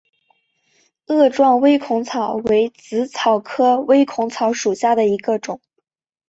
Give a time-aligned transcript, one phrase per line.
[1.05, 5.61] 萼状微孔草为紫草科微孔草属下的一个种。